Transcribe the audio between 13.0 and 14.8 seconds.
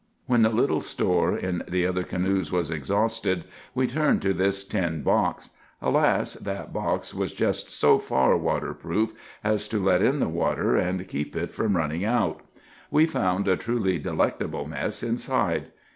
found a truly delectable